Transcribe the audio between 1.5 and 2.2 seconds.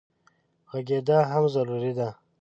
ضروري ده.